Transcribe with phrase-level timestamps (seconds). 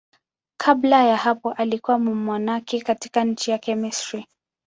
[0.57, 4.25] Kabla ya hapo alikuwa mmonaki katika nchi yake, Misri.